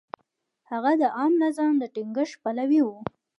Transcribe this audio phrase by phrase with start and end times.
[0.69, 2.89] هغه د عامه نظم د ټینګښت پلوی و.